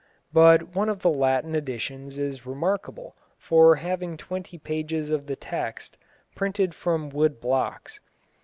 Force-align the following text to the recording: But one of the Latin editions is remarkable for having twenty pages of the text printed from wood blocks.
But 0.33 0.73
one 0.73 0.89
of 0.89 1.03
the 1.03 1.11
Latin 1.11 1.53
editions 1.53 2.17
is 2.17 2.47
remarkable 2.47 3.15
for 3.37 3.75
having 3.75 4.17
twenty 4.17 4.57
pages 4.57 5.11
of 5.11 5.27
the 5.27 5.35
text 5.35 5.95
printed 6.33 6.73
from 6.73 7.09
wood 7.09 7.39
blocks. 7.39 7.99